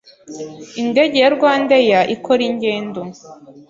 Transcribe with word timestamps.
Indege 0.81 1.17
ya 1.23 1.29
Rwandair 1.35 1.93
ikora 2.15 2.41
ingendo 2.49 3.01